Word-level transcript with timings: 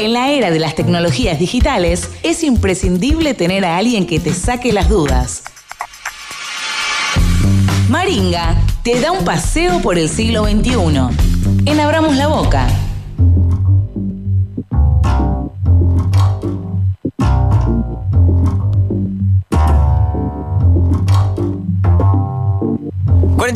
En 0.00 0.14
la 0.14 0.30
era 0.30 0.50
de 0.50 0.58
las 0.58 0.74
tecnologías 0.74 1.38
digitales, 1.38 2.08
es 2.22 2.42
imprescindible 2.42 3.34
tener 3.34 3.66
a 3.66 3.76
alguien 3.76 4.06
que 4.06 4.18
te 4.18 4.32
saque 4.32 4.72
las 4.72 4.88
dudas. 4.88 5.42
Maringa 7.90 8.56
te 8.82 8.98
da 8.98 9.12
un 9.12 9.26
paseo 9.26 9.82
por 9.82 9.98
el 9.98 10.08
siglo 10.08 10.44
XXI. 10.44 11.66
En 11.66 11.80
Abramos 11.80 12.16
la 12.16 12.28
Boca. 12.28 12.66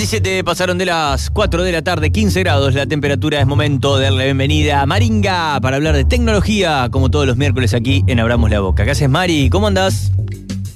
47 0.05 0.45
pasaron 0.45 0.77
de 0.77 0.85
las 0.85 1.31
4 1.31 1.63
de 1.63 1.73
la 1.73 1.81
tarde, 1.81 2.13
15 2.13 2.41
grados 2.41 2.75
la 2.75 2.85
temperatura. 2.85 3.41
Es 3.41 3.47
momento 3.47 3.97
de 3.97 4.05
darle 4.05 4.25
bienvenida 4.27 4.83
a 4.83 4.87
Maringa 4.87 5.59
para 5.63 5.77
hablar 5.77 5.97
de 5.97 6.05
tecnología, 6.05 6.89
como 6.91 7.11
todos 7.11 7.27
los 7.27 7.39
miércoles 7.39 7.73
aquí 7.73 8.05
en 8.07 8.21
Abramos 8.21 8.51
la 8.51 8.61
Boca. 8.61 8.85
¿Qué 8.85 8.91
haces, 8.91 9.09
Mari? 9.09 9.49
¿Cómo 9.49 9.67
andás? 9.69 10.13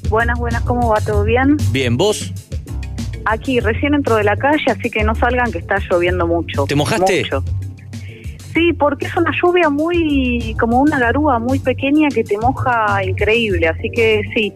Buenas, 0.09 0.39
buenas, 0.39 0.63
¿cómo 0.63 0.89
va? 0.89 1.03
¿Todo 1.03 1.25
bien? 1.25 1.59
Bien, 1.73 1.99
¿vos? 1.99 2.33
Aquí, 3.27 3.61
recién 3.61 3.93
entro 3.93 4.17
de 4.17 4.25
la 4.25 4.35
calle, 4.35 4.65
así 4.71 4.89
que 4.89 5.05
no 5.05 5.15
salgan 5.15 5.53
que 5.53 5.59
está 5.59 5.77
lloviendo 5.91 6.27
mucho. 6.27 6.65
¿Te 6.65 6.75
mojaste? 6.75 7.25
Mucho. 7.25 7.45
Sí, 8.55 8.73
porque 8.73 9.09
es 9.09 9.15
una 9.15 9.31
lluvia 9.43 9.69
muy, 9.69 10.57
como 10.59 10.81
una 10.81 10.99
garúa 10.99 11.39
muy 11.39 11.59
pequeña 11.59 12.09
que 12.09 12.25
te 12.25 12.39
moja 12.39 13.05
increíble, 13.05 13.69
así 13.69 13.91
que 13.91 14.23
sí, 14.35 14.55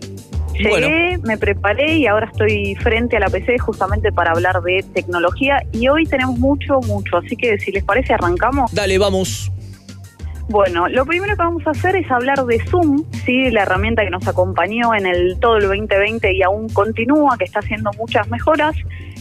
Llegué, 0.55 1.19
me 1.25 1.37
preparé 1.39 1.97
y 1.97 2.07
ahora 2.07 2.29
estoy 2.31 2.75
frente 2.77 3.17
a 3.17 3.21
la 3.21 3.29
PC 3.29 3.59
justamente 3.59 4.13
para 4.13 4.33
hablar 4.33 4.61
de 4.63 4.85
tecnología 4.95 5.63
y 5.73 5.89
hoy 5.89 6.05
tenemos 6.05 6.39
mucho, 6.39 6.81
mucho, 6.87 7.17
así 7.19 7.37
que 7.37 7.59
si 7.59 7.73
les 7.73 7.85
parece 7.85 8.15
arrancamos. 8.15 8.73
Dale, 8.73 8.99
vamos. 8.99 9.51
Bueno, 10.49 10.89
lo 10.89 11.07
primero 11.07 11.35
que 11.35 11.43
vamos 11.43 11.67
a 11.67 11.71
hacer 11.71 11.97
es 11.97 12.11
hablar 12.11 12.45
de 12.45 12.59
Zoom, 12.67 13.05
sí, 13.25 13.51
la 13.51 13.63
herramienta 13.63 14.05
que 14.05 14.11
nos 14.11 14.27
acompañó 14.27 14.95
en 14.95 15.07
el 15.07 15.39
todo 15.41 15.57
el 15.57 15.63
2020 15.63 16.35
y 16.35 16.43
aún 16.43 16.69
continúa, 16.69 17.39
que 17.39 17.45
está 17.45 17.61
haciendo 17.61 17.91
muchas 17.97 18.29
mejoras. 18.29 18.77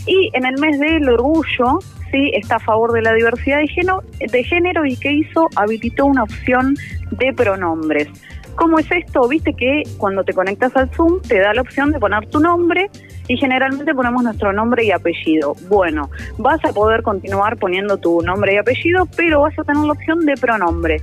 Y 0.07 0.29
en 0.33 0.45
el 0.45 0.59
mes 0.59 0.79
del 0.79 1.07
orgullo, 1.07 1.79
sí, 2.11 2.31
está 2.33 2.55
a 2.55 2.59
favor 2.59 2.91
de 2.91 3.03
la 3.03 3.13
diversidad 3.13 3.59
de 3.59 3.67
género, 3.67 4.03
de 4.19 4.43
género 4.43 4.85
y 4.85 4.97
que 4.97 5.11
hizo, 5.13 5.47
habilitó 5.55 6.05
una 6.05 6.23
opción 6.23 6.75
de 7.11 7.31
pronombres. 7.33 8.09
¿Cómo 8.55 8.79
es 8.79 8.91
esto? 8.91 9.27
Viste 9.27 9.53
que 9.53 9.83
cuando 9.97 10.23
te 10.23 10.33
conectas 10.33 10.75
al 10.75 10.89
Zoom 10.91 11.21
te 11.21 11.39
da 11.39 11.53
la 11.53 11.61
opción 11.61 11.91
de 11.91 11.99
poner 11.99 12.27
tu 12.27 12.39
nombre 12.39 12.89
y 13.27 13.37
generalmente 13.37 13.93
ponemos 13.93 14.23
nuestro 14.23 14.53
nombre 14.53 14.83
y 14.85 14.91
apellido. 14.91 15.55
Bueno, 15.69 16.09
vas 16.37 16.63
a 16.65 16.73
poder 16.73 17.01
continuar 17.03 17.57
poniendo 17.57 17.97
tu 17.97 18.21
nombre 18.21 18.53
y 18.53 18.57
apellido, 18.57 19.07
pero 19.15 19.41
vas 19.41 19.57
a 19.57 19.63
tener 19.63 19.83
la 19.83 19.93
opción 19.93 20.25
de 20.25 20.33
pronombre. 20.35 21.01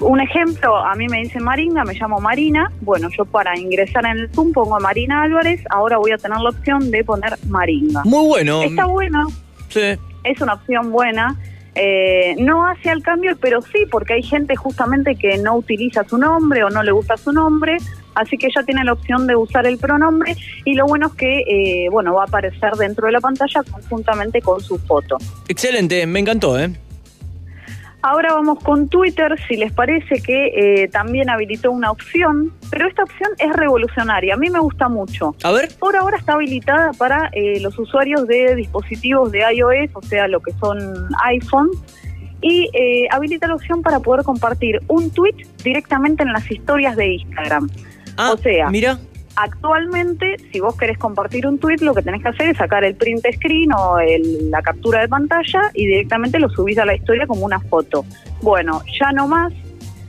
Un 0.00 0.20
ejemplo, 0.20 0.76
a 0.76 0.94
mí 0.94 1.06
me 1.08 1.18
dice 1.18 1.40
Marina, 1.40 1.82
me 1.84 1.94
llamo 1.94 2.20
Marina. 2.20 2.70
Bueno, 2.82 3.08
yo 3.16 3.24
para 3.24 3.58
ingresar 3.58 4.04
en 4.04 4.18
el 4.18 4.30
Zoom 4.30 4.52
pongo 4.52 4.78
Marina 4.78 5.22
Álvarez, 5.22 5.62
ahora 5.70 5.96
voy 5.96 6.12
a 6.12 6.18
tener 6.18 6.38
la 6.38 6.50
opción 6.50 6.90
de 6.90 7.02
poner 7.02 7.32
Maringa. 7.48 8.02
Muy 8.04 8.26
bueno. 8.26 8.62
Está 8.62 8.84
bueno. 8.84 9.26
Sí. 9.70 9.98
Es 10.24 10.40
una 10.42 10.54
opción 10.54 10.92
buena. 10.92 11.36
Eh, 11.76 12.34
no 12.38 12.66
hace 12.66 12.90
el 12.90 13.02
cambio, 13.02 13.36
pero 13.40 13.60
sí, 13.60 13.84
porque 13.90 14.14
hay 14.14 14.22
gente 14.22 14.56
justamente 14.56 15.14
que 15.14 15.36
no 15.36 15.56
utiliza 15.56 16.04
su 16.04 16.16
nombre 16.16 16.64
o 16.64 16.70
no 16.70 16.82
le 16.82 16.90
gusta 16.90 17.16
su 17.18 17.32
nombre, 17.32 17.76
así 18.14 18.38
que 18.38 18.46
ella 18.46 18.62
tiene 18.64 18.82
la 18.82 18.94
opción 18.94 19.26
de 19.26 19.36
usar 19.36 19.66
el 19.66 19.76
pronombre 19.76 20.34
y 20.64 20.74
lo 20.74 20.86
bueno 20.86 21.08
es 21.08 21.14
que, 21.14 21.40
eh, 21.40 21.88
bueno, 21.90 22.14
va 22.14 22.22
a 22.22 22.26
aparecer 22.26 22.72
dentro 22.78 23.06
de 23.06 23.12
la 23.12 23.20
pantalla 23.20 23.62
conjuntamente 23.70 24.40
con 24.40 24.60
su 24.60 24.78
foto. 24.78 25.18
Excelente, 25.48 26.06
me 26.06 26.20
encantó, 26.20 26.58
¿eh? 26.58 26.70
Ahora 28.02 28.34
vamos 28.34 28.62
con 28.62 28.88
Twitter, 28.88 29.34
si 29.48 29.56
les 29.56 29.72
parece 29.72 30.22
que 30.22 30.46
eh, 30.54 30.88
también 30.88 31.28
habilitó 31.28 31.72
una 31.72 31.90
opción, 31.90 32.52
pero 32.70 32.86
esta 32.86 33.02
opción 33.02 33.30
es 33.38 33.52
revolucionaria, 33.52 34.34
a 34.34 34.36
mí 34.36 34.48
me 34.48 34.60
gusta 34.60 34.88
mucho. 34.88 35.34
A 35.42 35.50
ver. 35.50 35.70
Por 35.78 35.96
ahora 35.96 36.16
está 36.16 36.34
habilitada 36.34 36.92
para 36.92 37.30
eh, 37.32 37.58
los 37.60 37.76
usuarios 37.78 38.26
de 38.28 38.54
dispositivos 38.54 39.32
de 39.32 39.40
iOS, 39.52 39.90
o 39.94 40.02
sea, 40.02 40.28
lo 40.28 40.40
que 40.40 40.52
son 40.52 40.78
iPhone, 41.24 41.70
y 42.40 42.70
eh, 42.74 43.08
habilita 43.10 43.48
la 43.48 43.54
opción 43.54 43.82
para 43.82 43.98
poder 43.98 44.24
compartir 44.24 44.80
un 44.88 45.10
tweet 45.10 45.46
directamente 45.64 46.22
en 46.22 46.32
las 46.32 46.48
historias 46.50 46.96
de 46.96 47.14
Instagram. 47.14 47.68
Ah, 48.16 48.32
o 48.32 48.36
sea, 48.36 48.70
mira. 48.70 48.98
Actualmente, 49.36 50.36
si 50.50 50.60
vos 50.60 50.76
querés 50.76 50.96
compartir 50.98 51.46
un 51.46 51.58
tweet, 51.58 51.76
lo 51.80 51.94
que 51.94 52.00
tenés 52.02 52.22
que 52.22 52.28
hacer 52.28 52.48
es 52.48 52.56
sacar 52.56 52.84
el 52.84 52.94
print 52.94 53.22
screen 53.34 53.70
o 53.72 53.98
el- 53.98 54.50
la 54.50 54.62
captura 54.62 55.00
de 55.00 55.08
pantalla 55.08 55.70
y 55.74 55.86
directamente 55.86 56.38
lo 56.38 56.48
subís 56.48 56.78
a 56.78 56.86
la 56.86 56.94
historia 56.94 57.26
como 57.26 57.44
una 57.44 57.60
foto. 57.60 58.04
Bueno, 58.40 58.80
ya 58.98 59.12
no 59.12 59.28
más. 59.28 59.52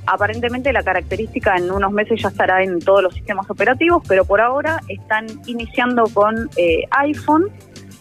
Aparentemente 0.06 0.72
la 0.72 0.82
característica 0.84 1.58
en 1.58 1.70
unos 1.70 1.92
meses 1.92 2.22
ya 2.22 2.30
estará 2.30 2.64
en 2.64 2.80
todos 2.80 3.04
los 3.04 3.14
sistemas 3.14 3.50
operativos, 3.50 4.02
pero 4.08 4.24
por 4.24 4.40
ahora 4.40 4.80
están 4.88 5.26
iniciando 5.46 6.06
con 6.14 6.50
eh, 6.56 6.84
iPhone 6.92 7.50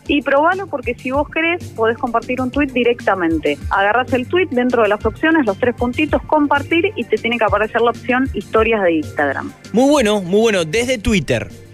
y 0.09 0.23
probalo 0.23 0.67
porque 0.67 0.95
si 0.95 1.11
vos 1.11 1.29
querés 1.29 1.65
podés 1.71 1.99
compartir 1.99 2.41
un 2.41 2.51
tweet 2.51 2.69
directamente. 2.69 3.59
Agarras 3.71 4.13
el 4.13 4.27
tweet 4.27 4.49
dentro 4.51 4.83
de 4.83 4.89
las 4.89 5.05
opciones, 5.05 5.47
los 5.47 5.59
tres 5.59 5.75
puntitos, 5.75 6.23
compartir 6.23 6.93
y 6.97 7.05
te 7.05 7.17
tiene 7.17 7.39
que 7.39 7.45
aparecer 7.45 7.81
la 7.81 7.91
opción 7.91 8.29
historias 8.35 8.83
de 8.83 8.95
Instagram. 8.95 9.53
Muy 9.73 9.91
bueno, 9.91 10.21
muy 10.21 10.41
bueno. 10.41 10.65
Desde 10.65 10.99
Twitter. 10.99 11.66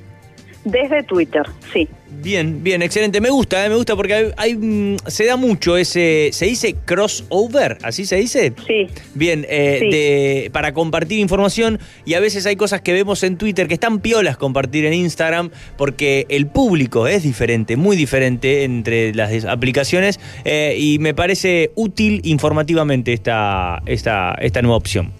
Desde 0.65 1.03
Twitter, 1.03 1.43
sí. 1.73 1.89
Bien, 2.23 2.62
bien, 2.62 2.83
excelente. 2.83 3.21
Me 3.21 3.31
gusta, 3.31 3.65
¿eh? 3.67 3.69
me 3.69 3.75
gusta 3.75 3.97
porque 3.97 4.15
hay, 4.15 4.27
hay, 4.37 4.55
mm, 4.56 4.97
se 5.09 5.25
da 5.25 5.37
mucho 5.37 5.77
ese. 5.77 6.31
¿Se 6.33 6.45
dice 6.47 6.77
crossover? 6.84 7.78
¿Así 7.83 8.05
se 8.05 8.17
dice? 8.17 8.53
Sí, 8.67 8.87
Bien, 9.15 9.45
eh, 9.49 9.78
Sí. 9.81 9.91
de- 9.91 10.51
para 10.53 10.72
compartir 10.72 11.19
información 11.19 11.81
y 12.05 12.15
a 12.15 12.21
veces 12.21 12.47
hay 12.47 12.55
cosas 12.55 12.81
que 12.81 12.93
vemos 12.93 13.25
en 13.25 13.39
Twitter 13.39 13.67
que 13.67 13.75
están 13.75 13.99
piolas 14.01 14.37
compartir 14.37 14.84
en 14.84 14.95
Instagram 14.95 15.51
porque 15.77 16.27
el 16.28 16.47
público 16.47 17.09
es 17.09 17.25
diferente, 17.25 17.77
muy 17.77 17.97
diferente 17.97 18.62
entre 18.62 19.12
las 19.15 19.45
aplicaciones 19.45 20.21
eh, 20.45 20.77
y 20.78 20.99
me 21.01 21.15
parece 21.15 21.72
útil 21.75 22.21
informativamente 22.25 23.12
esta, 23.15 23.83
esta, 23.87 24.34
esta 24.41 24.62
nueva 24.62 24.77
opción. 24.77 25.12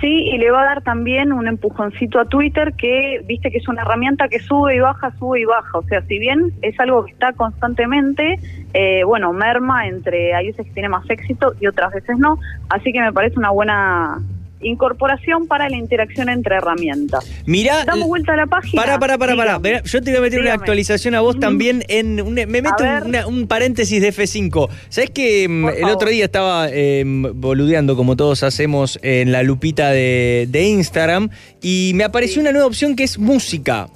Sí, 0.00 0.30
y 0.32 0.38
le 0.38 0.50
va 0.50 0.62
a 0.62 0.64
dar 0.64 0.82
también 0.82 1.32
un 1.32 1.46
empujoncito 1.46 2.20
a 2.20 2.24
Twitter 2.24 2.74
que, 2.74 3.22
viste 3.24 3.50
que 3.50 3.58
es 3.58 3.68
una 3.68 3.82
herramienta 3.82 4.28
que 4.28 4.38
sube 4.40 4.76
y 4.76 4.80
baja, 4.80 5.12
sube 5.18 5.40
y 5.40 5.44
baja. 5.44 5.78
O 5.78 5.82
sea, 5.84 6.02
si 6.02 6.18
bien 6.18 6.52
es 6.62 6.78
algo 6.80 7.04
que 7.04 7.12
está 7.12 7.32
constantemente, 7.32 8.38
eh, 8.74 9.04
bueno, 9.04 9.32
merma 9.32 9.86
entre, 9.86 10.34
hay 10.34 10.48
veces 10.48 10.66
que 10.66 10.72
tiene 10.72 10.88
más 10.88 11.08
éxito 11.08 11.54
y 11.60 11.66
otras 11.66 11.92
veces 11.92 12.18
no. 12.18 12.38
Así 12.68 12.92
que 12.92 13.00
me 13.00 13.12
parece 13.12 13.38
una 13.38 13.50
buena 13.50 14.18
incorporación 14.62 15.46
para 15.46 15.68
la 15.68 15.76
interacción 15.76 16.28
entre 16.28 16.56
herramientas. 16.56 17.24
Mirá, 17.46 17.84
Damos 17.84 18.08
vuelta 18.08 18.32
a 18.32 18.36
la 18.36 18.46
página. 18.46 18.82
Para, 18.82 18.98
para, 18.98 19.18
para, 19.18 19.36
para. 19.36 19.50
Dígame. 19.58 19.62
Verá, 19.68 19.82
Yo 19.84 20.00
te 20.02 20.10
voy 20.10 20.18
a 20.18 20.20
meter 20.22 20.40
una 20.40 20.54
actualización 20.54 21.14
a 21.14 21.20
vos 21.20 21.38
también 21.38 21.82
en. 21.88 22.20
un- 22.20 22.34
me 22.34 22.46
meto 22.46 22.84
una- 23.04 23.26
un 23.26 23.46
paréntesis 23.46 24.00
de 24.00 24.08
F5. 24.12 24.68
¿Sabés 24.88 25.10
que 25.10 25.48
mm, 25.48 25.68
el 25.68 25.84
otro 25.84 26.08
día 26.08 26.24
estaba 26.24 26.68
eh, 26.70 27.04
boludeando, 27.06 27.96
como 27.96 28.16
todos 28.16 28.42
hacemos, 28.42 28.98
en 29.02 29.32
la 29.32 29.42
lupita 29.42 29.90
de, 29.90 30.46
de 30.50 30.62
Instagram 30.64 31.28
y 31.62 31.92
me 31.94 32.04
apareció 32.04 32.34
Sí. 32.36 32.40
una 32.40 32.52
nueva 32.52 32.66
opción 32.66 32.96
que 32.96 33.04
es 33.04 33.18
música? 33.18 33.88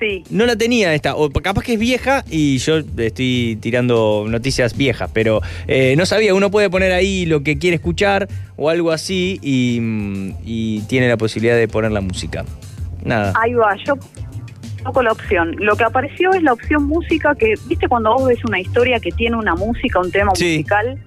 Sí. 0.00 0.22
No 0.30 0.46
la 0.46 0.54
tenía 0.56 0.94
esta, 0.94 1.16
o 1.16 1.28
capaz 1.30 1.62
que 1.64 1.72
es 1.74 1.78
vieja 1.78 2.24
y 2.30 2.58
yo 2.58 2.78
estoy 2.98 3.58
tirando 3.60 4.26
noticias 4.28 4.76
viejas, 4.76 5.10
pero 5.12 5.40
eh, 5.66 5.94
no 5.96 6.06
sabía, 6.06 6.34
uno 6.34 6.50
puede 6.50 6.70
poner 6.70 6.92
ahí 6.92 7.26
lo 7.26 7.42
que 7.42 7.58
quiere 7.58 7.74
escuchar 7.76 8.28
o 8.56 8.70
algo 8.70 8.92
así 8.92 9.40
y, 9.42 9.78
mm, 9.80 10.34
y 10.44 10.80
tiene 10.82 11.08
la 11.08 11.16
posibilidad 11.16 11.56
de 11.56 11.66
poner 11.66 11.90
la 11.90 12.00
música. 12.00 12.44
Nada. 13.04 13.32
Ahí 13.40 13.54
va, 13.54 13.74
yo 13.84 13.94
toco 14.84 15.02
la 15.02 15.12
opción. 15.12 15.56
Lo 15.58 15.74
que 15.76 15.84
apareció 15.84 16.32
es 16.32 16.42
la 16.42 16.52
opción 16.52 16.84
música 16.84 17.34
que, 17.34 17.54
viste 17.66 17.88
cuando 17.88 18.12
vos 18.14 18.28
ves 18.28 18.44
una 18.44 18.60
historia 18.60 19.00
que 19.00 19.10
tiene 19.10 19.36
una 19.36 19.54
música, 19.56 19.98
un 19.98 20.10
tema 20.12 20.30
Sí. 20.34 20.58
musical. 20.58 20.98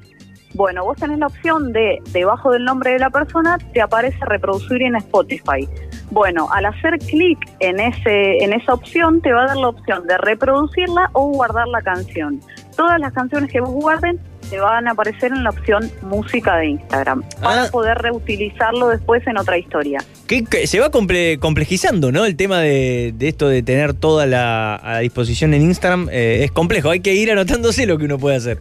Bueno, 0.54 0.84
vos 0.84 0.98
tenés 0.98 1.18
la 1.20 1.28
opción 1.28 1.72
de, 1.72 2.00
debajo 2.12 2.52
del 2.52 2.66
nombre 2.66 2.92
de 2.92 3.00
la 3.00 3.10
persona, 3.10 3.58
te 3.74 3.80
aparece 3.82 4.18
reproducir 4.26 4.82
en 4.84 4.98
Spotify. 4.98 5.66
Bueno, 6.12 6.50
al 6.52 6.66
hacer 6.66 7.00
clic 7.00 7.40
en 7.60 7.80
ese 7.80 8.44
en 8.44 8.52
esa 8.54 8.74
opción, 8.74 9.22
te 9.22 9.32
va 9.32 9.44
a 9.44 9.48
dar 9.48 9.58
la 9.58 9.70
opción 9.70 10.06
de 10.08 10.18
reproducirla 10.18 11.10
o 11.14 11.28
guardar 11.30 11.68
la 11.70 11.82
canción. 11.82 12.42
Todas 12.76 13.00
las 13.00 13.14
canciones 13.14 13.50
que 13.52 13.62
vos 13.62 13.70
guarden 13.72 14.20
te 14.50 14.60
van 14.60 14.90
a 14.90 14.92
aparecer 14.92 15.32
en 15.32 15.46
la 15.46 15.52
opción 15.52 15.90
música 16.02 16.58
de 16.58 16.68
Instagram 16.72 17.24
para 17.42 17.64
Ah. 17.64 17.68
poder 17.72 17.98
reutilizarlo 18.00 18.90
después 18.90 19.26
en 19.26 19.38
otra 19.38 19.58
historia. 19.58 20.00
Que, 20.28 20.44
que 20.44 20.68
se 20.68 20.82
va 20.82 20.92
comple- 20.92 21.40
complejizando, 21.40 22.12
¿no? 22.12 22.26
El 22.26 22.36
tema 22.36 22.60
de, 22.60 23.14
de 23.16 23.28
esto 23.30 23.48
de 23.48 23.64
tener 23.64 23.94
toda 23.94 24.26
la 24.26 24.76
a 24.84 25.00
disposición 25.00 25.54
en 25.54 25.62
Instagram 25.62 26.10
eh, 26.12 26.42
es 26.44 26.52
complejo. 26.52 26.90
Hay 26.90 27.00
que 27.00 27.14
ir 27.14 27.32
anotándose 27.32 27.86
lo 27.86 27.98
que 27.98 28.06
uno 28.06 28.18
puede 28.18 28.36
hacer. 28.36 28.60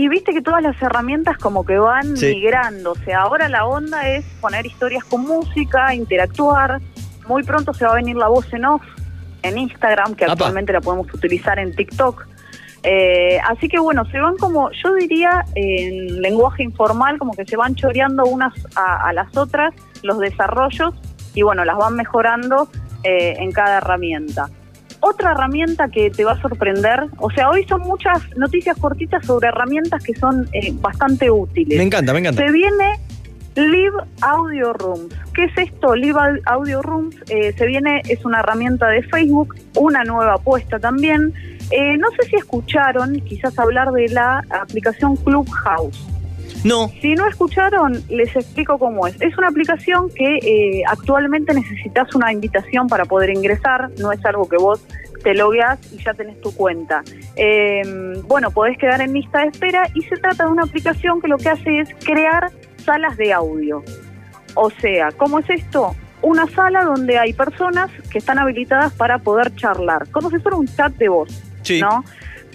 Y 0.00 0.08
viste 0.08 0.32
que 0.32 0.40
todas 0.42 0.62
las 0.62 0.80
herramientas 0.80 1.38
como 1.38 1.66
que 1.66 1.76
van 1.76 2.16
Sí. 2.16 2.26
migrando, 2.26 2.92
o 2.92 2.94
sea, 3.04 3.22
ahora 3.22 3.48
la 3.48 3.66
onda 3.66 4.08
es 4.08 4.24
poner 4.40 4.64
historias 4.64 5.02
con 5.02 5.22
música, 5.22 5.92
interactuar, 5.92 6.80
muy 7.26 7.42
pronto 7.42 7.74
se 7.74 7.84
va 7.84 7.90
a 7.90 7.94
venir 7.96 8.14
la 8.14 8.28
voz 8.28 8.46
en 8.52 8.64
off 8.64 8.82
en 9.42 9.58
Instagram, 9.58 10.14
que 10.14 10.22
Apa. 10.22 10.34
actualmente 10.34 10.72
la 10.72 10.80
podemos 10.80 11.12
utilizar 11.12 11.58
en 11.58 11.74
TikTok. 11.74 12.28
Eh, 12.84 13.40
así 13.48 13.66
que 13.66 13.80
bueno, 13.80 14.04
se 14.04 14.20
van 14.20 14.36
como, 14.36 14.70
yo 14.70 14.94
diría 14.94 15.44
en 15.56 16.22
lenguaje 16.22 16.62
informal, 16.62 17.18
como 17.18 17.32
que 17.32 17.44
se 17.44 17.56
van 17.56 17.74
choreando 17.74 18.24
unas 18.24 18.54
a, 18.76 19.12
las 19.12 19.36
otras 19.36 19.74
los 20.04 20.20
desarrollos 20.20 20.94
y 21.34 21.42
bueno, 21.42 21.64
las 21.64 21.76
van 21.76 21.96
mejorando 21.96 22.68
eh, 23.02 23.34
en 23.40 23.50
cada 23.50 23.78
herramienta. 23.78 24.48
Otra 25.00 25.32
herramienta 25.32 25.88
que 25.88 26.10
te 26.10 26.24
va 26.24 26.32
a 26.32 26.40
sorprender, 26.40 27.04
o 27.18 27.30
sea, 27.30 27.50
hoy 27.50 27.64
son 27.68 27.82
muchas 27.82 28.22
noticias 28.36 28.76
cortitas 28.78 29.24
sobre 29.24 29.48
herramientas 29.48 30.02
que 30.02 30.14
son 30.14 30.48
eh, 30.52 30.72
bastante 30.80 31.30
útiles. 31.30 31.78
Me 31.78 31.84
encanta, 31.84 32.12
me 32.12 32.18
encanta. 32.18 32.44
Se 32.44 32.52
viene 32.52 32.98
Live 33.54 33.96
Audio 34.20 34.72
Rooms. 34.72 35.14
¿Qué 35.34 35.44
es 35.44 35.52
esto? 35.56 35.94
Live 35.94 36.40
Audio 36.46 36.82
Rooms 36.82 37.16
eh, 37.28 37.52
se 37.56 37.66
viene, 37.66 38.02
es 38.08 38.24
una 38.24 38.40
herramienta 38.40 38.88
de 38.88 39.02
Facebook, 39.02 39.54
una 39.76 40.04
nueva 40.04 40.34
apuesta 40.34 40.78
también. 40.78 41.32
Eh, 41.70 41.96
no 41.98 42.08
sé 42.12 42.28
si 42.28 42.36
escucharon 42.36 43.20
quizás 43.20 43.58
hablar 43.58 43.92
de 43.92 44.08
la 44.08 44.44
aplicación 44.50 45.16
Clubhouse. 45.16 46.17
No. 46.64 46.88
Si 47.00 47.14
no 47.14 47.26
escucharon, 47.26 48.02
les 48.08 48.34
explico 48.34 48.78
cómo 48.78 49.06
es. 49.06 49.20
Es 49.20 49.36
una 49.38 49.48
aplicación 49.48 50.10
que 50.10 50.36
eh, 50.36 50.82
actualmente 50.88 51.54
necesitas 51.54 52.14
una 52.14 52.32
invitación 52.32 52.88
para 52.88 53.04
poder 53.04 53.30
ingresar, 53.30 53.90
no 53.98 54.12
es 54.12 54.24
algo 54.24 54.48
que 54.48 54.56
vos 54.56 54.84
te 55.22 55.34
logueas 55.34 55.78
y 55.92 56.02
ya 56.02 56.14
tenés 56.14 56.40
tu 56.40 56.54
cuenta. 56.54 57.02
Em, 57.36 58.22
bueno, 58.26 58.50
podés 58.50 58.78
quedar 58.78 59.00
en 59.00 59.12
lista 59.12 59.40
de 59.40 59.48
espera 59.48 59.88
y 59.94 60.02
se 60.02 60.16
trata 60.16 60.44
de 60.44 60.50
una 60.50 60.62
aplicación 60.64 61.20
que 61.20 61.28
lo 61.28 61.38
que 61.38 61.48
hace 61.48 61.80
es 61.80 61.88
crear 62.04 62.50
salas 62.84 63.16
de 63.16 63.32
audio. 63.32 63.82
O 64.54 64.70
sea, 64.70 65.12
¿cómo 65.12 65.38
es 65.38 65.50
esto? 65.50 65.94
Una 66.22 66.46
sala 66.48 66.84
donde 66.84 67.18
hay 67.18 67.32
personas 67.32 67.90
que 68.10 68.18
están 68.18 68.38
habilitadas 68.38 68.92
para 68.92 69.18
poder 69.18 69.54
charlar, 69.54 70.08
como 70.10 70.30
si 70.30 70.38
fuera 70.38 70.56
un 70.56 70.66
chat 70.66 70.92
de 70.94 71.08
voz, 71.08 71.42
sí. 71.62 71.80
¿no? 71.80 72.04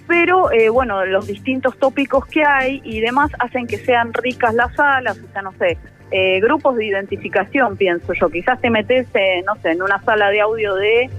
Pero 0.08 0.52
eh, 0.52 0.70
bueno, 0.70 1.06
los 1.06 1.28
distintos 1.28 1.78
tópicos 1.78 2.26
que 2.26 2.44
hay 2.44 2.82
y 2.84 3.00
demás 3.00 3.32
hacen 3.40 3.68
que 3.68 3.78
sean 3.78 4.14
ricas 4.14 4.54
las 4.54 4.74
salas, 4.76 5.18
o 5.18 5.32
sea, 5.32 5.42
no 5.42 5.52
sé, 5.54 5.78
eh, 6.12 6.40
grupos 6.42 6.76
de 6.76 6.86
identificación, 6.86 7.78
pienso 7.78 8.14
yo, 8.14 8.30
quizás 8.30 8.60
te 8.62 8.70
metes, 8.70 9.08
no 9.46 9.56
sé, 9.62 9.72
en 9.72 9.82
una 9.82 10.02
sala 10.04 10.30
de 10.30 10.42
audio 10.42 10.76
de 10.76 11.10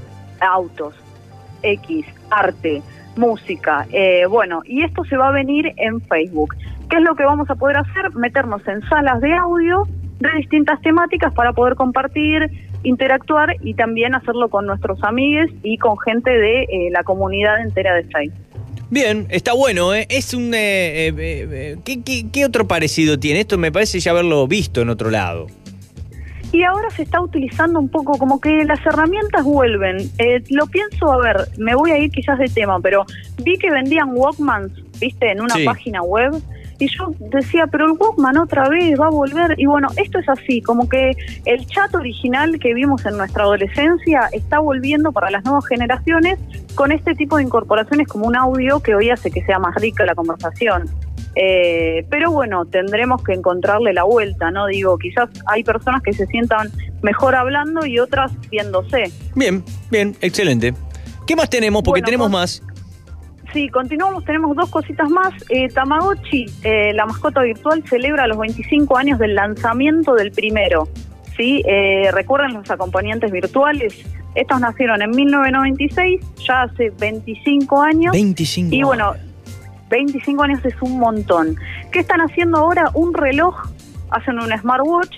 autos, 0.40 0.94
X, 1.62 2.06
arte, 2.30 2.82
música, 3.16 3.86
eh, 3.90 4.26
bueno, 4.26 4.62
y 4.64 4.82
esto 4.82 5.04
se 5.04 5.16
va 5.16 5.28
a 5.28 5.32
venir 5.32 5.72
en 5.76 6.00
Facebook. 6.02 6.54
¿Qué 6.90 6.96
es 6.96 7.02
lo 7.02 7.14
que 7.14 7.24
vamos 7.24 7.48
a 7.48 7.54
poder 7.54 7.78
hacer? 7.78 8.14
Meternos 8.14 8.66
en 8.68 8.82
salas 8.88 9.20
de 9.20 9.32
audio 9.32 9.88
de 10.20 10.30
distintas 10.36 10.80
temáticas 10.82 11.32
para 11.32 11.52
poder 11.52 11.74
compartir, 11.74 12.50
interactuar 12.82 13.56
y 13.62 13.74
también 13.74 14.14
hacerlo 14.14 14.48
con 14.48 14.66
nuestros 14.66 15.02
amigos 15.02 15.50
y 15.62 15.78
con 15.78 15.98
gente 15.98 16.30
de 16.30 16.90
la 16.92 17.02
comunidad 17.02 17.60
entera 17.60 17.94
de 17.94 18.04
Facebook. 18.04 18.43
Bien, 18.90 19.26
está 19.30 19.52
bueno. 19.54 19.94
¿eh? 19.94 20.06
Es 20.08 20.34
un. 20.34 20.52
Eh, 20.54 21.12
eh, 21.16 21.76
¿qué, 21.84 22.26
qué, 22.30 22.44
otro 22.44 22.66
parecido 22.66 23.18
tiene? 23.18 23.40
Esto 23.40 23.58
me 23.58 23.72
parece 23.72 24.00
ya 24.00 24.12
haberlo 24.12 24.46
visto 24.46 24.82
en 24.82 24.88
otro 24.90 25.10
lado. 25.10 25.46
Y 26.52 26.62
ahora 26.62 26.88
se 26.90 27.02
está 27.02 27.20
utilizando 27.20 27.80
un 27.80 27.88
poco 27.88 28.16
como 28.16 28.40
que 28.40 28.64
las 28.64 28.78
herramientas 28.86 29.42
vuelven. 29.42 29.96
lo 30.50 30.66
pienso, 30.66 31.12
a 31.12 31.18
ver, 31.18 31.36
me 31.58 31.74
voy 31.74 31.90
a 31.90 31.98
ir 31.98 32.10
quizás 32.12 32.38
de 32.38 32.46
tema, 32.46 32.78
pero 32.80 33.04
vi 33.42 33.58
que 33.58 33.70
vendían 33.70 34.10
Walkmans, 34.12 34.72
viste, 35.00 35.32
en 35.32 35.40
una 35.40 35.56
página 35.64 36.02
web 36.02 36.40
y 36.78 36.88
yo 36.88 37.12
decía, 37.18 37.66
pero 37.66 37.86
el 37.86 37.92
Walkman 37.92 38.36
otra 38.38 38.68
vez 38.68 38.98
va 38.98 39.06
a 39.06 39.10
volver. 39.10 39.54
Y 39.58 39.66
bueno, 39.66 39.88
esto 39.96 40.18
es 40.18 40.28
así, 40.28 40.60
como 40.60 40.88
que 40.88 41.12
el 41.44 41.66
chat 41.66 41.94
original 41.94 42.58
que 42.58 42.74
vimos 42.74 43.04
en 43.06 43.16
nuestra 43.16 43.44
adolescencia 43.44 44.28
está 44.32 44.58
volviendo 44.58 45.12
para 45.12 45.30
las 45.30 45.44
nuevas 45.44 45.66
generaciones 45.66 46.38
con 46.74 46.92
este 46.92 47.14
tipo 47.14 47.36
de 47.36 47.44
incorporaciones 47.44 48.08
como 48.08 48.26
un 48.26 48.36
audio 48.36 48.80
que 48.80 48.94
hoy 48.94 49.10
hace 49.10 49.30
que 49.30 49.42
sea 49.44 49.58
más 49.58 49.74
rica 49.76 50.04
la 50.04 50.14
conversación. 50.14 50.88
Eh, 51.36 52.06
pero 52.10 52.30
bueno, 52.30 52.64
tendremos 52.64 53.22
que 53.22 53.32
encontrarle 53.32 53.92
la 53.92 54.04
vuelta, 54.04 54.50
¿no? 54.50 54.66
Digo, 54.66 54.96
quizás 54.98 55.28
hay 55.46 55.64
personas 55.64 56.02
que 56.02 56.12
se 56.12 56.26
sientan 56.26 56.70
mejor 57.02 57.34
hablando 57.34 57.84
y 57.86 57.98
otras 57.98 58.32
viéndose. 58.50 59.12
Bien, 59.34 59.64
bien, 59.90 60.16
excelente. 60.20 60.74
¿Qué 61.26 61.34
más 61.34 61.50
tenemos? 61.50 61.82
Porque 61.82 62.02
tenemos 62.02 62.30
más. 62.30 62.62
Sí, 63.54 63.68
continuamos, 63.68 64.24
tenemos 64.24 64.56
dos 64.56 64.68
cositas 64.68 65.08
más. 65.08 65.32
Eh, 65.48 65.68
Tamagotchi, 65.68 66.46
eh, 66.64 66.92
la 66.92 67.06
mascota 67.06 67.40
virtual, 67.40 67.84
celebra 67.88 68.26
los 68.26 68.36
25 68.36 68.96
años 68.96 69.20
del 69.20 69.36
lanzamiento 69.36 70.14
del 70.16 70.32
primero. 70.32 70.88
¿sí? 71.36 71.62
Eh, 71.64 72.10
Recuerden 72.12 72.54
los 72.54 72.68
acompañantes 72.68 73.30
virtuales. 73.30 74.04
Estos 74.34 74.60
nacieron 74.60 75.00
en 75.02 75.10
1996, 75.12 76.20
ya 76.44 76.62
hace 76.62 76.90
25 76.98 77.80
años. 77.80 78.10
25 78.12 78.74
Y 78.74 78.82
bueno, 78.82 79.14
25 79.88 80.42
años 80.42 80.58
es 80.64 80.74
un 80.82 80.98
montón. 80.98 81.54
¿Qué 81.92 82.00
están 82.00 82.22
haciendo 82.22 82.58
ahora? 82.58 82.90
Un 82.92 83.14
reloj, 83.14 83.54
hacen 84.10 84.40
un 84.40 84.50
smartwatch 84.50 85.16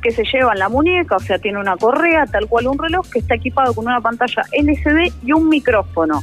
que 0.00 0.10
se 0.10 0.24
lleva 0.24 0.54
en 0.54 0.58
la 0.58 0.70
muñeca, 0.70 1.16
o 1.16 1.20
sea, 1.20 1.38
tiene 1.38 1.58
una 1.58 1.76
correa, 1.76 2.24
tal 2.24 2.46
cual 2.46 2.66
un 2.66 2.78
reloj 2.78 3.06
que 3.10 3.18
está 3.18 3.34
equipado 3.34 3.74
con 3.74 3.84
una 3.86 4.00
pantalla 4.00 4.42
LCD 4.52 5.12
y 5.22 5.32
un 5.32 5.50
micrófono. 5.50 6.22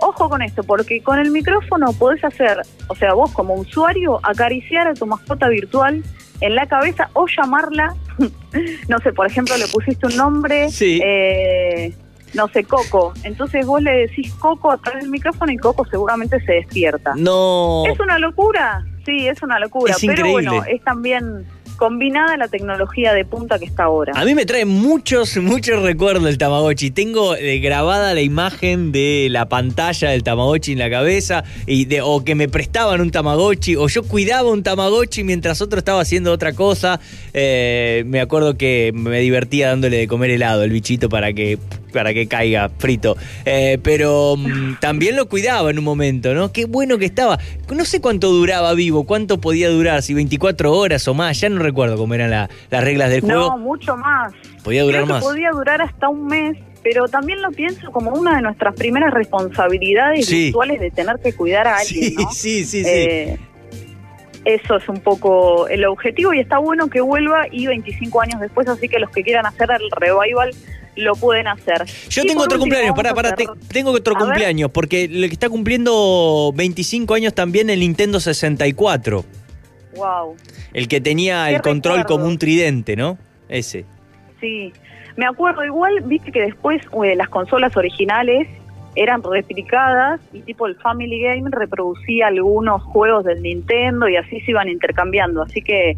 Ojo 0.00 0.28
con 0.28 0.42
esto, 0.42 0.62
porque 0.62 1.02
con 1.02 1.18
el 1.18 1.30
micrófono 1.30 1.92
podés 1.92 2.24
hacer, 2.24 2.62
o 2.88 2.94
sea, 2.94 3.14
vos 3.14 3.32
como 3.32 3.54
usuario, 3.54 4.18
acariciar 4.22 4.88
a 4.88 4.94
tu 4.94 5.06
mascota 5.06 5.48
virtual 5.48 6.02
en 6.40 6.54
la 6.54 6.66
cabeza 6.66 7.10
o 7.12 7.26
llamarla, 7.26 7.94
no 8.88 8.98
sé, 8.98 9.12
por 9.12 9.26
ejemplo, 9.26 9.56
le 9.56 9.66
pusiste 9.66 10.06
un 10.06 10.16
nombre, 10.16 10.68
eh, 10.80 11.94
no 12.34 12.48
sé, 12.48 12.64
Coco. 12.64 13.12
Entonces 13.24 13.66
vos 13.66 13.82
le 13.82 14.06
decís 14.06 14.32
Coco 14.34 14.70
a 14.70 14.78
través 14.78 15.02
del 15.02 15.10
micrófono 15.10 15.52
y 15.52 15.58
Coco 15.58 15.84
seguramente 15.90 16.40
se 16.40 16.52
despierta. 16.52 17.12
No. 17.16 17.84
¿Es 17.86 17.98
una 18.00 18.18
locura? 18.18 18.84
Sí, 19.04 19.28
es 19.28 19.42
una 19.42 19.58
locura. 19.58 19.94
pero 20.00 20.30
bueno, 20.30 20.64
es 20.64 20.82
también 20.82 21.46
combinada 21.80 22.36
la 22.36 22.46
tecnología 22.46 23.14
de 23.14 23.24
punta 23.24 23.58
que 23.58 23.64
está 23.64 23.84
ahora. 23.84 24.12
A 24.14 24.26
mí 24.26 24.34
me 24.34 24.44
trae 24.44 24.66
muchos, 24.66 25.36
muchos 25.38 25.82
recuerdos 25.82 26.24
del 26.24 26.36
Tamagotchi. 26.36 26.90
Tengo 26.90 27.34
eh, 27.34 27.58
grabada 27.58 28.12
la 28.12 28.20
imagen 28.20 28.92
de 28.92 29.28
la 29.30 29.48
pantalla 29.48 30.10
del 30.10 30.22
Tamagotchi 30.22 30.72
en 30.72 30.78
la 30.78 30.90
cabeza, 30.90 31.42
y 31.66 31.86
de, 31.86 32.02
o 32.02 32.22
que 32.22 32.34
me 32.34 32.48
prestaban 32.48 33.00
un 33.00 33.10
Tamagotchi, 33.10 33.76
o 33.76 33.88
yo 33.88 34.02
cuidaba 34.02 34.50
un 34.50 34.62
Tamagotchi 34.62 35.24
mientras 35.24 35.62
otro 35.62 35.78
estaba 35.78 36.02
haciendo 36.02 36.32
otra 36.32 36.52
cosa. 36.52 37.00
Eh, 37.32 38.04
me 38.06 38.20
acuerdo 38.20 38.58
que 38.58 38.92
me 38.94 39.18
divertía 39.20 39.68
dándole 39.68 39.96
de 39.96 40.06
comer 40.06 40.30
helado 40.32 40.64
el 40.64 40.70
bichito 40.70 41.08
para 41.08 41.32
que 41.32 41.58
para 41.90 42.14
que 42.14 42.26
caiga 42.26 42.70
frito. 42.78 43.16
Eh, 43.44 43.78
pero 43.82 44.36
mm, 44.36 44.76
también 44.80 45.16
lo 45.16 45.28
cuidaba 45.28 45.70
en 45.70 45.78
un 45.78 45.84
momento, 45.84 46.34
¿no? 46.34 46.52
Qué 46.52 46.64
bueno 46.64 46.98
que 46.98 47.06
estaba. 47.06 47.38
No 47.74 47.84
sé 47.84 48.00
cuánto 48.00 48.30
duraba 48.30 48.74
vivo, 48.74 49.04
cuánto 49.04 49.40
podía 49.40 49.68
durar, 49.68 50.02
si 50.02 50.14
24 50.14 50.72
horas 50.72 51.06
o 51.08 51.14
más, 51.14 51.40
ya 51.40 51.48
no 51.48 51.60
recuerdo 51.60 51.96
cómo 51.96 52.14
eran 52.14 52.30
las 52.30 52.84
reglas 52.84 53.10
del 53.10 53.22
juego. 53.22 53.50
No, 53.50 53.58
mucho 53.58 53.96
más. 53.96 54.32
Podía 54.62 54.82
durar 54.82 55.06
más. 55.06 55.22
podía 55.22 55.50
durar 55.50 55.80
hasta 55.82 56.08
un 56.08 56.26
mes, 56.26 56.56
pero 56.82 57.08
también 57.08 57.40
lo 57.42 57.50
pienso 57.50 57.90
como 57.90 58.12
una 58.12 58.36
de 58.36 58.42
nuestras 58.42 58.74
primeras 58.74 59.12
responsabilidades 59.12 60.28
virtuales 60.30 60.80
de 60.80 60.90
tener 60.90 61.16
que 61.22 61.32
cuidar 61.32 61.66
a 61.66 61.76
alguien. 61.78 62.14
Sí, 62.14 62.16
sí, 62.32 62.64
sí, 62.64 62.84
sí. 62.84 62.90
Eh, 62.90 63.38
eso 64.44 64.76
es 64.76 64.88
un 64.88 65.00
poco 65.00 65.68
el 65.68 65.84
objetivo 65.84 66.32
y 66.32 66.40
está 66.40 66.58
bueno 66.58 66.88
que 66.88 67.00
vuelva 67.00 67.46
y 67.50 67.66
25 67.66 68.20
años 68.20 68.40
después, 68.40 68.68
así 68.68 68.88
que 68.88 68.98
los 68.98 69.10
que 69.10 69.22
quieran 69.22 69.46
hacer 69.46 69.68
el 69.70 69.90
revival 69.90 70.50
lo 70.96 71.14
pueden 71.14 71.46
hacer. 71.48 71.84
Yo 72.08 72.24
tengo 72.24 72.42
otro 72.42 72.58
cumpleaños, 72.58 72.94
pará, 72.94 73.14
pará, 73.14 73.34
tengo 73.72 73.90
otro 73.90 74.14
cumpleaños, 74.14 74.70
porque 74.70 75.08
le 75.08 75.26
está 75.26 75.48
cumpliendo 75.48 76.52
25 76.54 77.14
años 77.14 77.34
también 77.34 77.70
el 77.70 77.80
Nintendo 77.80 78.20
64. 78.20 79.24
Wow. 79.96 80.36
El 80.72 80.88
que 80.88 81.00
tenía 81.00 81.50
el 81.50 81.62
control 81.62 82.04
como 82.04 82.26
un 82.26 82.38
tridente, 82.38 82.96
¿no? 82.96 83.18
Ese. 83.48 83.84
Sí. 84.40 84.72
Me 85.16 85.26
acuerdo, 85.26 85.64
igual, 85.64 86.00
viste 86.02 86.32
que 86.32 86.40
después 86.40 86.80
eh, 87.04 87.14
las 87.16 87.28
consolas 87.28 87.76
originales 87.76 88.48
eran 88.94 89.22
replicadas 89.22 90.20
y 90.32 90.40
tipo 90.40 90.66
el 90.66 90.76
Family 90.76 91.20
Game 91.20 91.50
reproducía 91.50 92.28
algunos 92.28 92.82
juegos 92.82 93.24
del 93.24 93.42
Nintendo 93.42 94.08
y 94.08 94.16
así 94.16 94.40
se 94.40 94.50
iban 94.50 94.68
intercambiando. 94.68 95.42
Así 95.42 95.62
que 95.62 95.96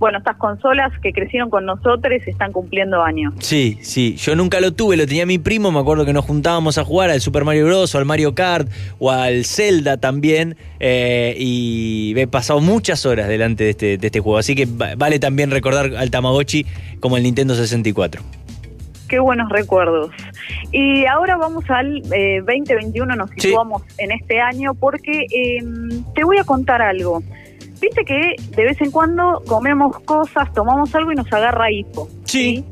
bueno, 0.00 0.16
estas 0.16 0.38
consolas 0.38 0.90
que 1.02 1.12
crecieron 1.12 1.50
con 1.50 1.66
nosotros 1.66 2.22
están 2.26 2.52
cumpliendo 2.52 3.02
años. 3.02 3.34
Sí, 3.40 3.78
sí, 3.82 4.16
yo 4.16 4.34
nunca 4.34 4.58
lo 4.58 4.72
tuve, 4.72 4.96
lo 4.96 5.06
tenía 5.06 5.26
mi 5.26 5.38
primo, 5.38 5.70
me 5.70 5.78
acuerdo 5.78 6.06
que 6.06 6.14
nos 6.14 6.24
juntábamos 6.24 6.78
a 6.78 6.84
jugar 6.84 7.10
al 7.10 7.20
Super 7.20 7.44
Mario 7.44 7.66
Bros. 7.66 7.94
o 7.94 7.98
al 7.98 8.06
Mario 8.06 8.34
Kart 8.34 8.66
o 8.98 9.10
al 9.10 9.44
Zelda 9.44 9.98
también 9.98 10.56
eh, 10.80 11.36
y 11.38 12.14
he 12.16 12.26
pasado 12.26 12.60
muchas 12.60 13.04
horas 13.04 13.28
delante 13.28 13.64
de 13.64 13.70
este, 13.70 13.98
de 13.98 14.06
este 14.06 14.20
juego, 14.20 14.38
así 14.38 14.54
que 14.54 14.66
vale 14.96 15.18
también 15.18 15.50
recordar 15.50 15.94
al 15.94 16.10
Tamagotchi 16.10 16.64
como 16.98 17.18
el 17.18 17.22
Nintendo 17.22 17.54
64 17.54 18.22
qué 19.10 19.18
buenos 19.18 19.50
recuerdos. 19.50 20.10
Y 20.72 21.04
ahora 21.04 21.36
vamos 21.36 21.68
al 21.68 22.00
2021, 22.00 23.12
eh, 23.12 23.16
nos 23.16 23.30
situamos 23.30 23.82
en 23.98 24.12
este 24.12 24.40
año 24.40 24.72
porque 24.74 25.26
em, 25.30 26.04
te 26.14 26.24
voy 26.24 26.38
a 26.38 26.44
contar 26.44 26.80
algo. 26.80 27.22
Viste 27.80 28.04
que 28.04 28.36
de 28.56 28.64
vez 28.64 28.80
en 28.80 28.90
cuando 28.90 29.42
comemos 29.46 29.98
cosas, 30.00 30.52
tomamos 30.54 30.94
algo 30.94 31.12
y 31.12 31.16
nos 31.16 31.30
agarra 31.32 31.70
hipo. 31.70 32.08
Sí. 32.24 32.64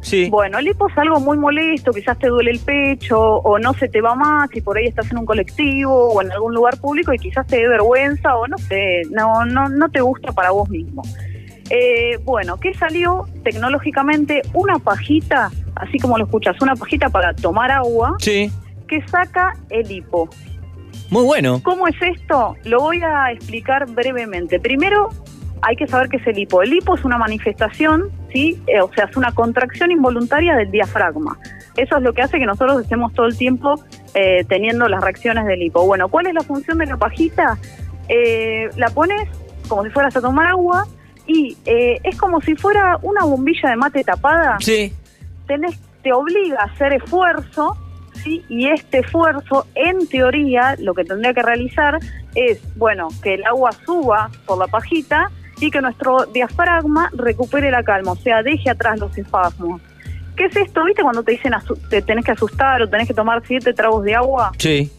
Sí. 0.00 0.28
Bueno, 0.28 0.58
el 0.58 0.68
hipo 0.68 0.86
es 0.88 0.98
algo 0.98 1.18
muy 1.18 1.38
molesto, 1.38 1.90
quizás 1.90 2.18
te 2.18 2.28
duele 2.28 2.50
el 2.50 2.60
pecho 2.60 3.18
o 3.18 3.58
no 3.58 3.72
se 3.72 3.88
te 3.88 4.02
va 4.02 4.14
más 4.14 4.54
y 4.54 4.60
por 4.60 4.76
ahí 4.76 4.86
estás 4.86 5.10
en 5.10 5.16
un 5.16 5.24
colectivo 5.24 6.12
o 6.12 6.20
en 6.20 6.30
algún 6.30 6.52
lugar 6.52 6.78
público 6.78 7.14
y 7.14 7.18
quizás 7.18 7.46
te 7.46 7.56
dé 7.56 7.68
vergüenza 7.68 8.36
o 8.36 8.46
no 8.46 8.58
sé, 8.58 9.02
no, 9.10 9.46
no, 9.46 9.70
no 9.70 9.88
te 9.88 10.02
gusta 10.02 10.30
para 10.32 10.50
vos 10.50 10.68
mismo. 10.68 11.02
Eh, 11.70 12.18
bueno, 12.24 12.58
¿qué 12.58 12.74
salió 12.74 13.26
tecnológicamente? 13.42 14.42
Una 14.52 14.78
pajita, 14.78 15.50
así 15.76 15.98
como 15.98 16.18
lo 16.18 16.24
escuchas, 16.24 16.56
una 16.60 16.76
pajita 16.76 17.08
para 17.08 17.34
tomar 17.34 17.70
agua 17.70 18.16
Sí. 18.18 18.50
que 18.88 19.06
saca 19.08 19.54
el 19.70 19.90
hipo. 19.90 20.28
Muy 21.10 21.24
bueno. 21.24 21.60
¿Cómo 21.62 21.86
es 21.88 21.96
esto? 22.00 22.56
Lo 22.64 22.80
voy 22.80 23.00
a 23.02 23.30
explicar 23.32 23.86
brevemente. 23.90 24.58
Primero, 24.60 25.08
hay 25.62 25.76
que 25.76 25.86
saber 25.86 26.08
qué 26.08 26.16
es 26.18 26.26
el 26.26 26.38
hipo. 26.38 26.62
El 26.62 26.72
hipo 26.72 26.94
es 26.94 27.04
una 27.04 27.16
manifestación, 27.18 28.10
¿sí? 28.32 28.60
Eh, 28.66 28.80
o 28.80 28.90
sea, 28.94 29.04
es 29.06 29.16
una 29.16 29.32
contracción 29.32 29.90
involuntaria 29.90 30.54
del 30.56 30.70
diafragma. 30.70 31.38
Eso 31.76 31.96
es 31.96 32.02
lo 32.02 32.12
que 32.12 32.22
hace 32.22 32.38
que 32.38 32.46
nosotros 32.46 32.82
estemos 32.82 33.12
todo 33.14 33.26
el 33.26 33.36
tiempo 33.36 33.74
eh, 34.14 34.44
teniendo 34.48 34.88
las 34.88 35.02
reacciones 35.02 35.46
del 35.46 35.62
hipo. 35.62 35.84
Bueno, 35.86 36.08
¿cuál 36.08 36.26
es 36.26 36.34
la 36.34 36.42
función 36.42 36.78
de 36.78 36.86
la 36.86 36.96
pajita? 36.96 37.58
Eh, 38.08 38.68
la 38.76 38.88
pones 38.90 39.28
como 39.68 39.82
si 39.84 39.90
fueras 39.90 40.14
a 40.16 40.20
tomar 40.20 40.46
agua 40.46 40.86
y 41.26 41.56
eh, 41.64 41.98
es 42.02 42.16
como 42.18 42.40
si 42.40 42.54
fuera 42.54 42.98
una 43.02 43.24
bombilla 43.24 43.70
de 43.70 43.76
mate 43.76 44.04
tapada 44.04 44.56
Sí. 44.60 44.92
tenés, 45.46 45.78
te 46.02 46.12
obliga 46.12 46.60
a 46.60 46.64
hacer 46.64 46.92
esfuerzo, 46.92 47.76
¿sí? 48.22 48.44
y 48.48 48.68
este 48.68 48.98
esfuerzo, 48.98 49.66
en 49.74 50.06
teoría, 50.08 50.76
lo 50.78 50.92
que 50.94 51.04
tendría 51.04 51.32
que 51.32 51.42
realizar 51.42 51.98
es, 52.34 52.60
bueno, 52.76 53.08
que 53.22 53.34
el 53.34 53.44
agua 53.46 53.70
suba 53.86 54.30
por 54.46 54.58
la 54.58 54.66
pajita 54.66 55.30
y 55.60 55.70
que 55.70 55.80
nuestro 55.80 56.26
diafragma 56.26 57.10
recupere 57.14 57.70
la 57.70 57.82
calma, 57.82 58.12
o 58.12 58.16
sea, 58.16 58.42
deje 58.42 58.68
atrás 58.70 58.98
los 58.98 59.16
espasmos. 59.16 59.80
¿Qué 60.36 60.46
es 60.46 60.56
esto? 60.56 60.84
¿Viste 60.84 61.02
cuando 61.02 61.22
te 61.22 61.32
dicen 61.32 61.52
te 61.88 62.02
tenés 62.02 62.24
que 62.24 62.32
asustar 62.32 62.82
o 62.82 62.88
tenés 62.88 63.06
que 63.06 63.14
tomar 63.14 63.40
siete 63.46 63.72
tragos 63.72 64.02
de 64.04 64.14
agua? 64.16 64.50
Sí. 64.58 64.90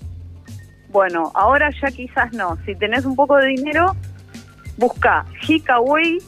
Bueno, 0.90 1.30
ahora 1.36 1.70
ya 1.82 1.90
quizás 1.92 2.32
no. 2.32 2.58
Si 2.66 2.74
tenés 2.76 3.04
un 3.06 3.18
poco 3.18 3.36
de 3.36 3.48
dinero, 3.48 3.96
busca 4.78 5.26
Hikaway, 5.48 6.20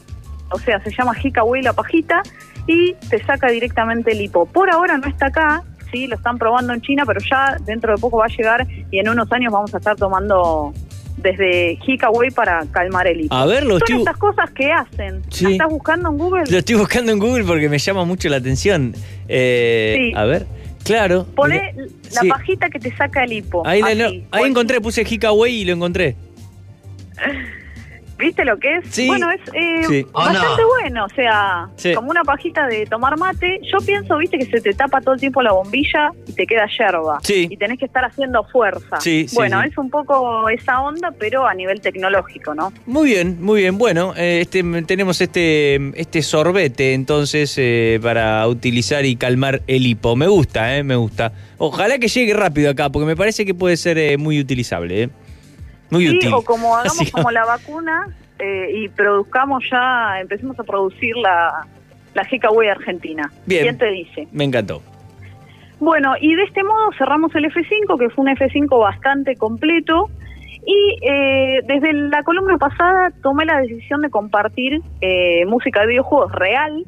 o 0.50 0.58
sea, 0.58 0.82
se 0.82 0.90
llama 0.90 1.12
Hikaway 1.22 1.62
la 1.62 1.72
pajita, 1.72 2.22
y 2.66 2.94
te 3.08 3.22
saca 3.24 3.48
directamente 3.50 4.12
el 4.12 4.20
hipo. 4.20 4.46
Por 4.46 4.70
ahora 4.70 4.98
no 4.98 5.06
está 5.08 5.26
acá, 5.26 5.62
sí, 5.90 6.06
lo 6.06 6.16
están 6.16 6.36
probando 6.38 6.72
en 6.74 6.80
China, 6.82 7.04
pero 7.06 7.20
ya 7.20 7.56
dentro 7.64 7.94
de 7.94 7.98
poco 8.00 8.18
va 8.18 8.26
a 8.26 8.28
llegar 8.28 8.66
y 8.90 8.98
en 8.98 9.08
unos 9.08 9.30
años 9.32 9.52
vamos 9.52 9.74
a 9.74 9.78
estar 9.78 9.96
tomando 9.96 10.72
desde 11.16 11.78
Hikaway 11.84 12.30
para 12.30 12.64
calmar 12.70 13.06
el 13.06 13.22
hipo. 13.22 13.34
A 13.34 13.46
ver, 13.46 13.64
lo 13.64 13.78
Son 13.78 13.82
estoy, 13.88 13.98
estas 14.00 14.16
cosas 14.18 14.50
que 14.50 14.70
hacen. 14.70 15.22
Sí. 15.30 15.44
¿La 15.44 15.50
estás 15.50 15.68
buscando 15.68 16.10
en 16.10 16.18
Google? 16.18 16.44
lo 16.48 16.58
estoy 16.58 16.76
buscando 16.76 17.10
en 17.10 17.18
Google 17.18 17.44
porque 17.44 17.68
me 17.68 17.78
llama 17.78 18.04
mucho 18.04 18.28
la 18.28 18.36
atención. 18.36 18.94
Eh, 19.28 19.94
Sí. 19.96 20.12
A 20.14 20.24
ver. 20.24 20.46
Claro. 20.84 21.26
Poné 21.34 21.72
mira. 21.74 21.88
la 22.14 22.20
Sí. 22.20 22.28
pajita 22.28 22.70
que 22.70 22.78
te 22.78 22.94
saca 22.96 23.24
el 23.24 23.32
hipo. 23.32 23.66
Ahí, 23.66 23.80
así. 23.82 23.96
no, 23.96 24.06
ahí 24.30 24.44
encontré, 24.44 24.80
puse 24.80 25.02
Hikaway 25.02 25.52
y 25.54 25.64
lo 25.64 25.72
encontré. 25.72 26.14
¿Viste 28.18 28.44
lo 28.44 28.58
que 28.58 28.76
es? 28.78 28.84
Sí. 28.90 29.06
Bueno, 29.06 29.30
es 29.30 29.40
eh, 29.54 29.82
Sí. 29.88 30.06
bastante 30.12 30.64
bueno, 30.64 31.04
o 31.04 31.08
sea, 31.10 31.68
Sí. 31.76 31.94
como 31.94 32.10
una 32.10 32.24
pajita 32.24 32.66
de 32.66 32.84
tomar 32.86 33.16
mate. 33.16 33.60
Yo 33.72 33.78
pienso, 33.78 34.16
viste, 34.18 34.38
que 34.38 34.46
se 34.46 34.60
te 34.60 34.72
tapa 34.72 35.00
todo 35.00 35.14
el 35.14 35.20
tiempo 35.20 35.40
la 35.42 35.52
bombilla 35.52 36.10
y 36.26 36.32
te 36.32 36.46
queda 36.46 36.66
yerba. 36.78 37.20
Sí. 37.22 37.46
Y 37.48 37.56
tenés 37.56 37.78
que 37.78 37.84
estar 37.84 38.04
haciendo 38.04 38.42
fuerza. 38.44 39.00
Sí, 39.00 39.26
bueno, 39.34 39.62
sí. 39.62 39.68
es 39.68 39.78
un 39.78 39.88
poco 39.90 40.48
esa 40.48 40.80
onda, 40.80 41.12
pero 41.18 41.46
a 41.46 41.54
nivel 41.54 41.80
tecnológico, 41.80 42.54
¿no? 42.54 42.72
Muy 42.86 43.10
bien, 43.10 43.38
muy 43.40 43.60
bien. 43.60 43.78
Bueno, 43.78 44.14
eh, 44.16 44.40
este, 44.42 44.62
tenemos 44.82 45.20
este, 45.20 45.76
este 46.00 46.22
sorbete 46.22 46.94
entonces 46.94 47.54
eh, 47.56 48.00
para 48.02 48.46
utilizar 48.48 49.04
y 49.04 49.14
calmar 49.16 49.62
el 49.68 49.86
hipo. 49.86 50.16
Me 50.16 50.26
gusta, 50.26 50.76
eh, 50.76 50.82
me 50.82 50.96
gusta. 50.96 51.32
Ojalá 51.58 51.98
que 51.98 52.08
llegue 52.08 52.34
rápido 52.34 52.70
acá 52.70 52.90
porque 52.90 53.06
me 53.06 53.16
parece 53.16 53.44
que 53.46 53.54
puede 53.54 53.76
ser 53.76 53.98
eh, 53.98 54.16
muy 54.16 54.40
utilizable. 54.40 55.02
eh. 55.04 55.08
Muy 55.90 56.06
Sí, 56.06 56.16
útil. 56.16 56.32
o 56.34 56.42
como 56.42 56.74
hagamos 56.76 57.00
Así- 57.00 57.10
como 57.10 57.30
la 57.30 57.44
vacuna 57.44 58.08
eh, 58.38 58.70
y 58.74 58.88
produzcamos 58.88 59.64
ya, 59.70 60.20
empecemos 60.20 60.58
a 60.60 60.64
producir 60.64 61.16
la, 61.16 61.66
la 62.14 62.22
GKW 62.22 62.70
Argentina. 62.70 63.30
Bien. 63.46 63.62
¿Quién 63.64 63.78
te 63.78 63.90
dice? 63.90 64.28
Me 64.32 64.44
encantó. 64.44 64.82
Bueno, 65.80 66.14
y 66.20 66.34
de 66.34 66.42
este 66.44 66.64
modo 66.64 66.90
cerramos 66.98 67.34
el 67.36 67.44
F5, 67.44 67.98
que 67.98 68.10
fue 68.10 68.24
un 68.24 68.30
F5 68.36 68.80
bastante 68.80 69.36
completo. 69.36 70.10
Y 70.66 70.98
eh, 71.08 71.60
desde 71.66 71.92
la 71.94 72.22
columna 72.24 72.58
pasada 72.58 73.10
tomé 73.22 73.44
la 73.46 73.60
decisión 73.60 74.02
de 74.02 74.10
compartir 74.10 74.82
eh, 75.00 75.46
música 75.46 75.80
de 75.82 75.86
videojuegos 75.86 76.32
real. 76.32 76.84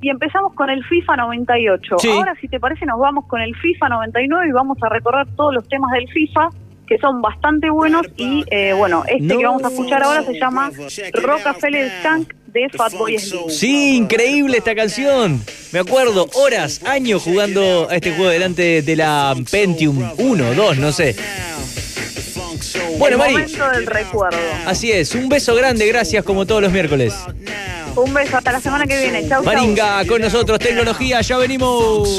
Y 0.00 0.08
empezamos 0.10 0.54
con 0.54 0.68
el 0.68 0.84
FIFA 0.84 1.16
98. 1.18 1.96
Sí. 1.98 2.10
Ahora, 2.10 2.34
si 2.40 2.48
te 2.48 2.58
parece, 2.58 2.84
nos 2.84 2.98
vamos 2.98 3.24
con 3.26 3.40
el 3.40 3.54
FIFA 3.54 3.88
99 3.90 4.48
y 4.48 4.52
vamos 4.52 4.76
a 4.82 4.88
recorrer 4.88 5.28
todos 5.36 5.54
los 5.54 5.66
temas 5.68 5.92
del 5.92 6.08
FIFA, 6.08 6.48
que 6.92 6.98
son 6.98 7.22
bastante 7.22 7.70
buenos. 7.70 8.02
Y 8.16 8.44
eh, 8.50 8.74
bueno, 8.76 9.02
este 9.06 9.22
No. 9.22 9.38
que 9.38 9.44
vamos 9.46 9.64
a 9.64 9.68
escuchar 9.68 10.02
ahora 10.02 10.24
se 10.24 10.34
llama 10.38 10.70
Rockefeller 11.14 11.90
Skank 12.00 12.32
de 12.46 12.68
Fatboy 12.68 13.18
Slim. 13.18 13.48
Sí, 13.48 13.96
increíble 13.96 14.58
esta 14.58 14.74
canción. 14.74 15.42
Me 15.72 15.78
acuerdo, 15.78 16.28
horas, 16.34 16.82
años 16.84 17.22
jugando 17.22 17.88
a 17.90 17.94
este 17.96 18.12
juego 18.14 18.30
delante 18.30 18.82
de 18.82 18.96
la 18.96 19.34
Pentium 19.50 20.06
1, 20.18 20.54
2, 20.54 20.78
no 20.78 20.92
sé. 20.92 21.16
Bueno, 22.98 23.14
el 23.14 23.18
Mari, 23.18 23.32
momento 23.32 23.68
del 23.70 23.86
recuerdo. 23.86 24.38
así 24.66 24.92
es. 24.92 25.14
Un 25.14 25.28
beso 25.30 25.54
grande, 25.54 25.86
gracias 25.86 26.22
como 26.24 26.44
todos 26.46 26.60
los 26.60 26.72
miércoles. 26.72 27.14
Un 27.96 28.12
beso, 28.14 28.36
hasta 28.36 28.52
la 28.52 28.60
semana 28.60 28.86
que 28.86 28.98
viene. 28.98 29.20
Chau, 29.28 29.42
chau. 29.42 29.44
Maringa 29.44 30.04
con 30.06 30.20
nosotros, 30.20 30.58
tecnología, 30.58 31.20
ya 31.22 31.38
venimos. 31.38 32.18